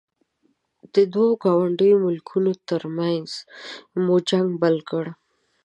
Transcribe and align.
د 0.93 0.95
دوو 1.13 1.27
ګاونډیو 1.43 1.97
ملکونو 2.05 2.51
ترمنځ 2.67 3.29
مو 4.03 4.15
جنګ 4.29 4.47
بل 4.61 4.75
کړ. 4.89 5.05